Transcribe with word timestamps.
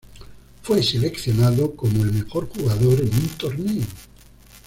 Fue 0.63 0.81
seleccionado 0.81 1.75
como 1.75 2.03
el 2.03 2.11
mejor 2.11 2.49
jugador 2.49 3.01
en 3.01 3.13
un 3.13 3.27
torneo. 3.37 3.85